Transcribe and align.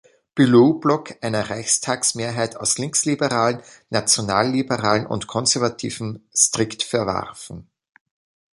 Bülow-Block, 0.33 1.17
einer 1.23 1.51
Reichstagsmehrheit 1.51 2.55
aus 2.55 2.79
Linksliberalen, 2.79 3.61
Nationalliberalen 3.91 5.05
und 5.05 5.27
Konservativen, 5.27 6.27
strikt 6.33 6.81
verwarfen. 6.81 7.69